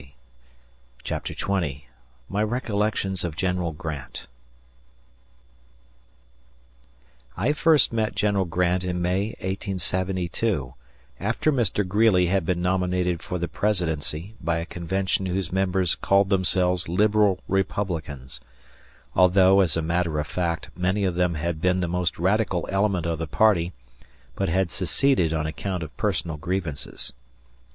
[0.01, 0.15] Lee.
[1.03, 1.83] CHAPTER XX
[2.27, 4.25] MY RECOLLECTIONS OF GENERAL GRANT
[7.37, 10.73] I FIRST met General Grant in May, 1872,
[11.19, 11.87] after Mr.
[11.87, 17.39] Greeley had been nominated for the presidency by a convention whose members called themselves Liberal
[17.47, 18.39] Republicans
[19.13, 23.05] although, as a matter of fact, many of them had been the most radical element
[23.05, 23.71] of the party,
[24.33, 27.13] but had seceded on account of personal grievances.